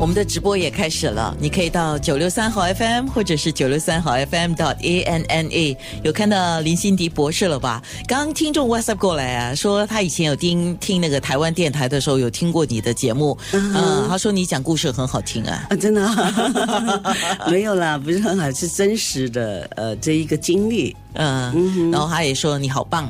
[0.00, 7.82] 我们的直播也开始了，你可以到九六三号 FM 或者是九六三号 FM 到 A N N A，有看到林心迪博士了吧？
[8.08, 17.16] 刚刚听众 WhatsApp 过来啊，说他以前有听听那个台湾电台的时候，有听过你的节目，嗯，他说你讲故事很好听啊，啊，真的、啊、
[17.52, 23.06] 没有啦，不是很好，是真实的呃这一个经历嗯，然后他也说你好棒。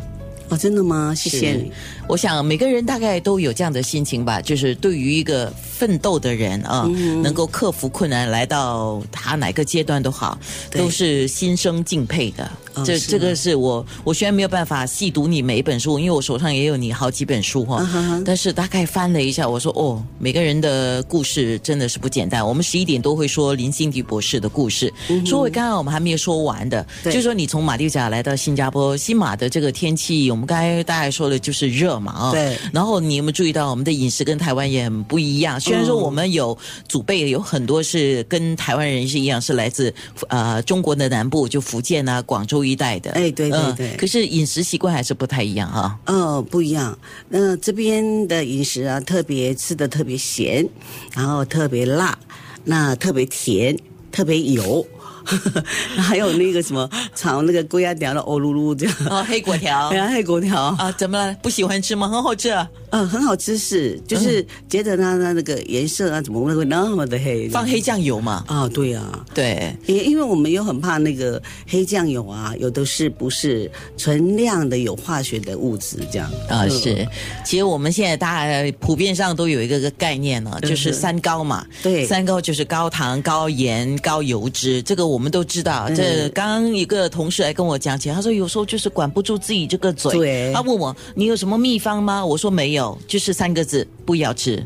[0.49, 1.15] 哦，真的吗？
[1.15, 1.71] 谢谢你。
[2.09, 6.87] 我想每个人大概都有这样的心情吧，就是对于一个奋斗的人啊，
[7.23, 10.39] 能够克服困难来到他哪个阶段都好，
[10.71, 12.51] 都是心生敬佩的。
[12.85, 17.83] 这这个是我，我虽然没有办法细读你每一本书，因为我手上也有你好几本书哈，
[18.27, 22.47] 但是大概翻了一下，我说哦，每个人的故事真的是不简单。
[22.47, 24.93] 我们十一点都会说林心迪博士的故事，
[25.25, 32.59] 说回刚刚我们还没有说完的，就是说你从马六甲来到新加坡，新马的这个天气，我们刚才大概说的就是热嘛啊，对。
[32.73, 35.59] 然后你有没有注意到我们的饮食跟台湾也很不一样？
[35.71, 36.57] 虽然说我们有
[36.89, 39.95] 祖辈有很多是跟台湾人是一样，是来自
[40.29, 43.13] 呃中国的南部，就福建啊、广州一带的。
[43.13, 43.97] 哎，对对对。
[43.97, 45.99] 可是饮食习惯还是不太一样哈。
[46.07, 46.99] 哦，不一样。
[47.29, 50.69] 那这边的饮食啊，特别吃的特别咸，
[51.15, 52.19] 然后特别辣，
[52.65, 53.79] 那特别甜，
[54.11, 54.85] 特别油。
[55.97, 58.95] 还有那个什么炒那个龟鸭条的欧噜噜这样。
[59.09, 60.61] 哦，黑果条， 对啊，黑果条。
[60.79, 61.35] 啊，怎么了？
[61.43, 62.09] 不喜欢吃吗？
[62.09, 62.51] 很好吃。
[62.51, 67.49] 啊，嗯，很好吃是，就是觉得它它那个颜色啊，怎么会那么的黑？
[67.49, 68.45] 放黑酱油嘛？
[68.47, 76.31] 啊，对啊，对，因因为我们又很怕那个黑酱油啊，有的是不是纯量的有化学的物质这样。
[76.49, 76.67] 啊？
[76.69, 77.07] 是，
[77.45, 85.89] 其实我们现在大家普遍上都有一个个概念呢，就是三高嘛，对，三高就是高糖、高盐、高油脂，这个我们都知道。
[85.95, 92.25] 这刚刚一个同事来跟我讲起，他说有时候就是管不住自己这个嘴，他问我你有什么秘方吗？
[92.25, 94.65] 我说没有，就是三个字，不要吃。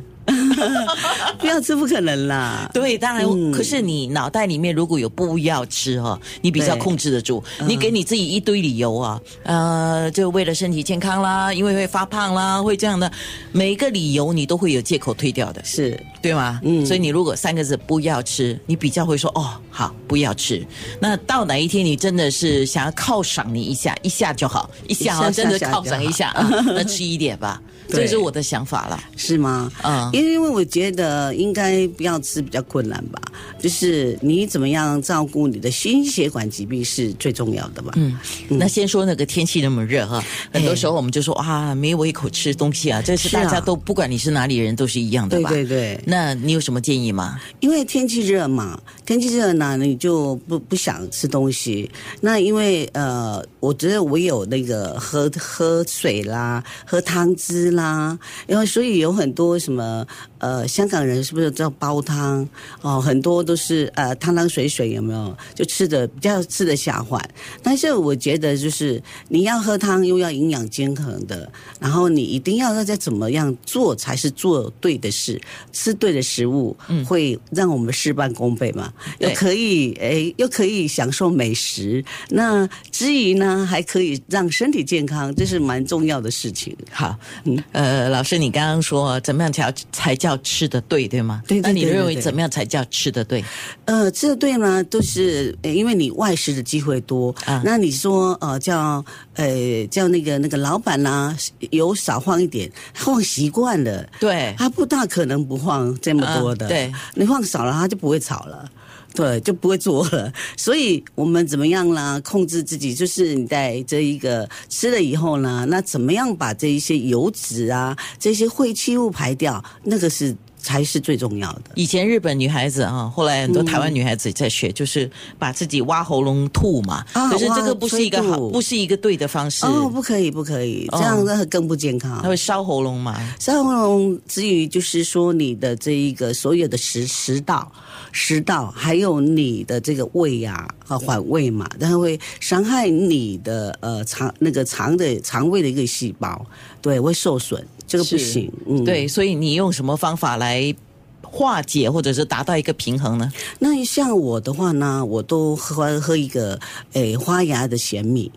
[1.38, 2.70] 不要吃不可能啦。
[2.72, 7.42] 对，当然，可是你脑袋里面如果有不要吃哈，你比较控制得住。
[7.66, 13.10] 你给你自己一堆理由啊，呃，就为了身体健康啦，因为会发胖啦，会这样的，
[13.52, 16.60] 每一个理由你都会有借口推掉的，是对吗？
[16.64, 20.64] 嗯，所以你如果三个字不要吃，你比较会说哦，好，不要吃。
[21.00, 26.34] 那到哪一天你真的是想要犒赏你一下，一下就好，一下真的犒赏一下，
[26.66, 27.60] 那吃一点吧。
[27.88, 29.70] 这是我的想法了，是吗？
[29.82, 33.20] 嗯，因为因为我觉得应该不要吃比较困难吧，
[33.58, 37.92] 就是你怎么样照顾你的心血管疾病是最重要的吧。
[37.96, 38.18] 嗯，
[38.48, 45.50] 那先说那个天气那么热哈，很多时候我们就说啊，没胃口吃东西啊，这是大家都不管你是哪里人都是一样的吧？
[45.50, 46.00] 对对对。
[46.06, 47.40] 那你有什么建议吗？
[47.60, 51.90] 因为天气热嘛，天气热呢，你就不不想吃东西。
[52.20, 60.06] 那因为呃，我觉得我有那个喝喝水啦，喝汤汁啦，然后所以有很多什么
[60.38, 62.46] 呃，香港人是不是叫煲汤
[62.82, 63.00] 哦？
[63.00, 65.36] 很多都是呃汤汤水水，有没有？
[65.54, 67.18] 就吃的比较吃的下饭。
[67.62, 75.40] 但是我觉得就是你要喝汤又要营养均衡的，然后你一定要再怎么样做才是做对的事，
[75.72, 78.92] 吃对的食物，会让我们事半功倍嘛？
[79.20, 86.76] 又可以哎，又可以享受美食，那之余呢，还可以让身体健康，这是蛮重要的事情。
[86.90, 87.63] 好，嗯。
[87.72, 91.42] 呃，老师，你刚刚说怎么样才才叫吃的对，对吗？
[91.46, 91.60] 对。
[91.60, 93.44] 那你认为怎么样才叫吃的对？
[93.84, 97.60] 呃，吃的对呢，都是因为你外食的机会多啊。
[97.64, 99.04] 那你说呃，叫
[99.34, 101.36] 呃叫那个那个老板呢，
[101.70, 106.68] 油少放一点，放习惯了，对，他不大可能不放这么多的。
[106.68, 108.70] 对，你放少了，他就不会炒了。
[109.14, 110.32] 对，就不会做了。
[110.56, 112.20] 所以我们怎么样呢？
[112.24, 119.64] 控制自己，就是你在这一个吃了以后呢，那怎么样把这一些油脂啊、这些废弃物排掉？
[119.84, 121.62] 那个是才是最重要的。
[121.74, 125.08] 以前日本女孩子啊，后来很多台湾女孩子在学，就是
[125.38, 127.04] 把自己挖喉咙吐嘛。
[127.12, 129.66] 啊，可是这个不是一个好，不是一个对的方式。
[129.66, 132.18] 哦，不可以，不可以，这样那更不健康。
[132.22, 133.14] 它会烧喉咙嘛？
[133.38, 137.70] 烧喉咙至于，就是说你的这一个所有的食食道。
[138.16, 146.46] 食道还有你的这个胃呀，啊，缓胃嘛，它会伤害你的呃肠那个肠的肠胃的一个细胞，
[146.80, 148.48] 对，会受损，这个不行。
[148.68, 150.74] 嗯，对，所以你用什么方法来来
[151.22, 153.32] 化解或者是达到一个平衡呢？
[153.58, 156.60] 那像我的话呢，我都喝喝一个
[156.92, 158.30] 诶花芽的咸米。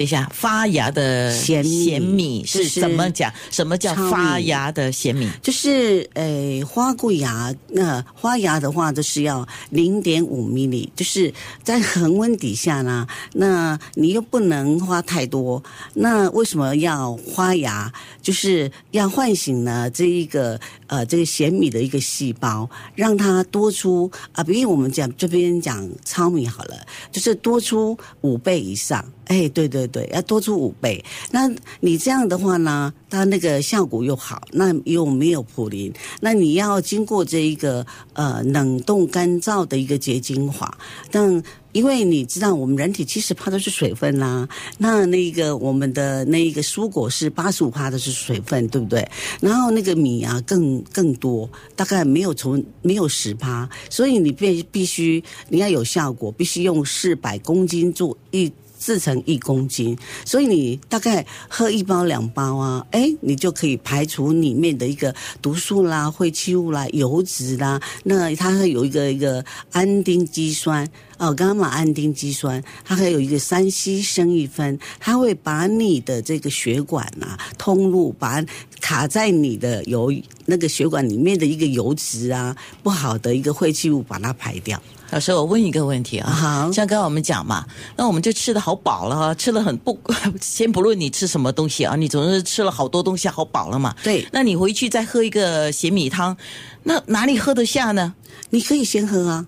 [0.00, 3.30] 等一下，发芽的咸米咸米是是怎么讲？
[3.50, 5.28] 什么叫发芽的咸米？
[5.42, 6.24] 就是呃
[6.66, 11.30] 花桂芽，那、花芽的话就是要零点五米米就是
[11.62, 15.62] 在恒温底下呢，那你又不能花太多，
[15.92, 17.92] 那为什么要花芽？
[18.22, 29.04] 就是要唤醒呢这一个呃这个咸米的一个细胞，让它多出啊，比如我们讲这边讲糙米好了，就是多出五倍以上。
[29.26, 31.04] 哎，对对对，要多出五倍。
[31.30, 31.50] 那
[31.80, 37.84] 你这样的话呢，它那个效果又好，那又没有普林，那你要经过这一个
[38.14, 40.78] 呃冷冻干燥的一个结晶化，
[41.10, 41.42] 但
[41.72, 44.48] 因为你知道我们人体七十帕都是水分啦、
[44.78, 49.08] 那那个我们的那一个蔬果是八十五帕的是水分，对不对？
[49.40, 58.50] 然后那个米啊更更多，大概没有从没有十帕，所以你必必须你要有效果，必须用四百公斤做一。
[58.80, 67.80] 制成一公斤，所以你大概喝一包两包啊，哎，你就可以排除里面的一个毒素啦、废弃物啦、油脂啦。
[68.04, 70.88] 那它会有一个一个氨丁基酸
[71.18, 78.42] 哦，伽马氨丁基酸，它还有一个三烯生一酚，它会把你的这个血管啊通路，把
[78.80, 80.10] 卡在你的油
[80.46, 84.82] 那个血管里面的一个油脂啊不好的一个废弃物，把它排掉。
[85.10, 87.66] 老师，我问一个问题啊，好像刚刚我们讲嘛，
[87.96, 89.98] 那我们就吃的好饱了哈，吃了很不，
[90.40, 93.94] 先不论你吃什么东西啊，你总是吃了好多东西，好饱了嘛。
[94.04, 96.36] 对那你回去再喝一个咸米汤，
[96.84, 98.14] 那哪里喝得下呢？
[98.50, 99.46] 你可以先喝啊。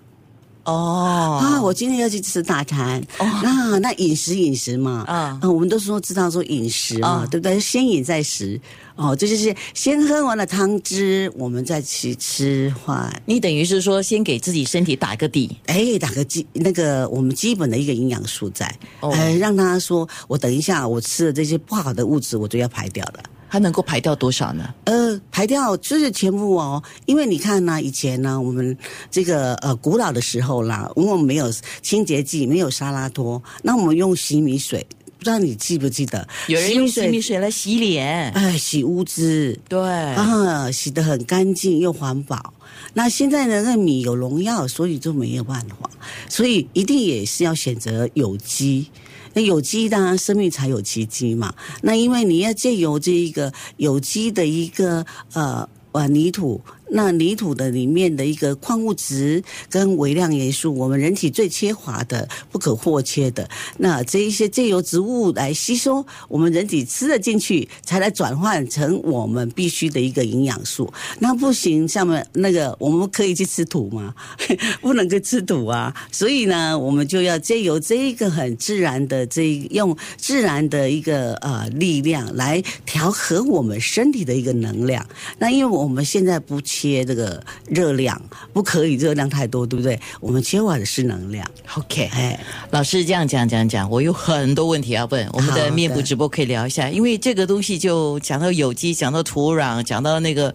[0.65, 3.01] 哦，啊，我今天要去吃大餐。
[3.19, 7.59] 哦那那饮食饮食嘛，啊我们都说知道说饮食嘛，啊对不对？
[7.59, 8.59] 先饮再食。
[8.95, 13.11] 哦，这就是先喝完了汤汁，我们再去吃饭。
[13.25, 23.23] 你等于是说先给自己身体打个底，哎，打个基那个我们基本的一个营养素在，哦哎，让他说我等一下我吃了这些不好的物质我都要排掉了。
[23.53, 24.73] 它能够排掉多少呢？
[24.85, 28.75] 呃，排掉就是全部哦，因为你看呢，以前呢，我们
[29.11, 31.53] 这个呃古老的时候啦，因为我们没有
[31.83, 34.83] 清洁剂，没有沙拉托，那我们用洗米水，
[35.19, 36.27] 不知道你记不记得？
[36.47, 39.59] 有人用洗米，水来洗脸，哎，洗污渍。
[39.69, 42.55] 对，啊，洗得很干净又环保。
[42.95, 45.87] 那现在呢，那米有农药，所以就没有办法，
[46.27, 48.89] 所以一定也是要选择有机。
[49.33, 51.53] 那有机当然生命才有奇迹嘛。
[51.81, 56.61] 那因为你要借由这一个有机的一个呃呃泥土，
[56.95, 63.49] 那泥土的里面的一个矿物质跟微量元素，我们人体最缺乏的、不可或缺的。
[63.77, 70.93] 那这一些借由植物来吸收，我们人体吃了进去，才来转换成我们必须的一个营养素。
[71.19, 74.13] 那不行，像我们那个我们可以去吃土吗？
[74.81, 75.93] 不能够吃土啊。
[76.11, 85.03] 所以呢，我们就要借由这一个很自然的这用自然的一个呃力量来调和我们身体的一个能量。
[85.39, 88.21] 那因为我们现在不缺这个热量，
[88.51, 89.99] 不可以热量太多，对不对？
[90.19, 91.49] 我们缺乏的是能量。
[91.77, 92.39] OK，哎，
[92.71, 95.27] 老师这样讲讲讲，我有很多问题要问。
[95.33, 100.53] 我们的的面部直播可以聊一下，因为这个东西就讲到有机，讲到土壤，讲到那个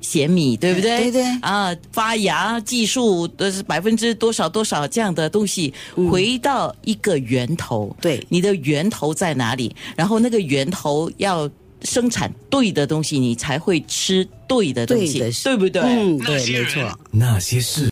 [0.00, 1.10] 咸米，对不对？
[1.10, 5.72] 对对啊，发芽技术的是百分之多少多少这样的东西，
[6.10, 7.94] 回到一个源头。
[8.00, 9.74] 对你的源头在哪里？
[9.94, 11.48] 然后那个源头要
[11.82, 15.82] 生产对的东西，你才会吃对的东西，对对不对？
[15.82, 16.98] 嗯，对，没错。
[17.10, 17.88] 那些事。